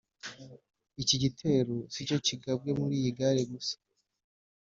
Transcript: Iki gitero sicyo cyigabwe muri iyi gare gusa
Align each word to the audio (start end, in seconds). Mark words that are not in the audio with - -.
Iki 1.01 1.15
gitero 1.23 1.75
sicyo 1.93 2.17
cyigabwe 2.25 2.69
muri 2.79 2.93
iyi 2.99 3.11
gare 3.17 3.43
gusa 3.51 3.75